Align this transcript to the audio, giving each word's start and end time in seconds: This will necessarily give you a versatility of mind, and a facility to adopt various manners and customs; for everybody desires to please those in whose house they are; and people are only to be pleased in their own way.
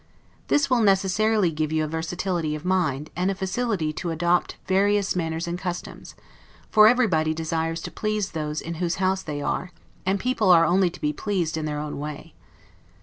This 0.47 0.67
will 0.67 0.81
necessarily 0.81 1.51
give 1.51 1.71
you 1.71 1.83
a 1.83 1.87
versatility 1.87 2.55
of 2.55 2.65
mind, 2.65 3.11
and 3.15 3.29
a 3.29 3.35
facility 3.35 3.93
to 3.93 4.09
adopt 4.09 4.55
various 4.65 5.15
manners 5.15 5.47
and 5.47 5.59
customs; 5.59 6.15
for 6.71 6.87
everybody 6.87 7.35
desires 7.35 7.81
to 7.83 7.91
please 7.91 8.31
those 8.31 8.61
in 8.61 8.73
whose 8.81 8.95
house 8.95 9.21
they 9.21 9.43
are; 9.43 9.71
and 10.03 10.19
people 10.19 10.49
are 10.49 10.65
only 10.65 10.89
to 10.89 10.99
be 11.01 11.13
pleased 11.13 11.55
in 11.55 11.65
their 11.65 11.77
own 11.77 11.99
way. 11.99 12.33